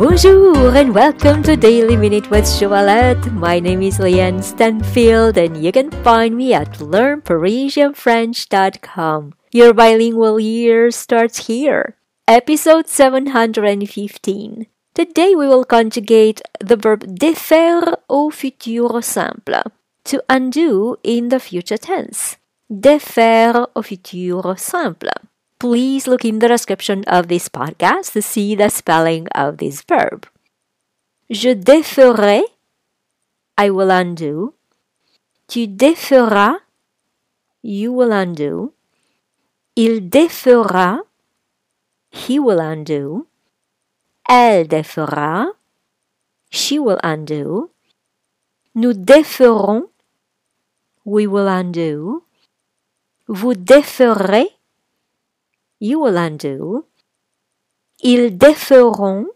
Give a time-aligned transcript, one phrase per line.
[0.00, 3.34] Bonjour and welcome to Daily Minute with Joëlette.
[3.34, 9.34] My name is Leanne Stanfield and you can find me at learnparisianfrench.com.
[9.52, 11.96] Your bilingual year starts here.
[12.26, 14.66] Episode 715.
[14.94, 19.64] Today we will conjugate the verb défaire au futur simple.
[20.04, 22.38] To undo in the future tense.
[22.72, 25.10] Défaire au futur simple.
[25.60, 30.24] Please look in the description of this podcast to see the spelling of this verb.
[31.28, 32.40] Je déferai,
[33.58, 34.54] I will undo.
[35.46, 36.64] Tu déferas,
[37.60, 38.72] you will undo.
[39.76, 41.04] Il défera,
[42.10, 43.26] he will undo.
[44.26, 45.52] Elle défera,
[46.48, 47.68] she will undo.
[48.74, 49.90] Nous déferons,
[51.04, 52.24] we will undo.
[53.28, 54.56] Vous déferez,
[55.80, 56.86] you will undo.
[58.02, 59.26] Ils déferont,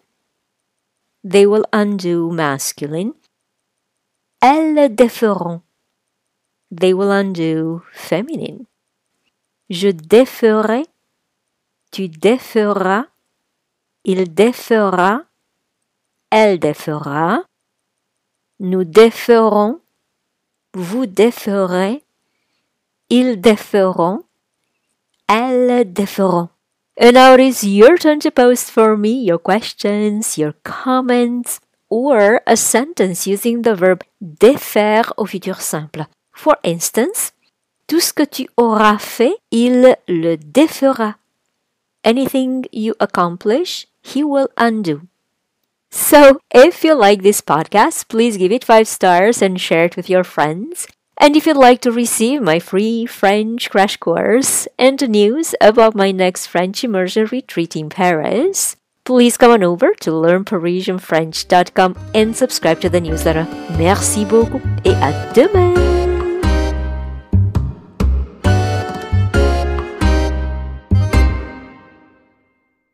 [1.22, 3.12] they will undo masculine.
[4.40, 5.62] Elles déferont,
[6.70, 8.66] they will undo feminine.
[9.70, 10.84] Je déferai,
[11.90, 13.06] tu déferas,
[14.04, 15.22] il défera,
[16.30, 17.44] elle défera.
[18.60, 19.80] Nous déferons,
[20.74, 22.04] vous déferez,
[23.08, 24.24] ils déferont,
[25.28, 26.50] elles déferont.
[26.96, 32.40] And now it is your turn to post for me your questions, your comments, or
[32.46, 36.06] a sentence using the verb défaire au futur simple.
[36.32, 37.32] For instance,
[37.86, 41.16] tout ce que tu auras fait, il le défera.
[42.04, 45.02] Anything you accomplish, he will undo.
[45.90, 50.10] So, if you like this podcast, please give it 5 stars and share it with
[50.10, 50.86] your friends.
[51.18, 56.10] And if you'd like to receive my free French crash course and news about my
[56.10, 62.88] next French immersion retreat in Paris, please come on over to learnparisianfrench.com and subscribe to
[62.88, 63.46] the newsletter.
[63.78, 66.03] Merci beaucoup et à demain!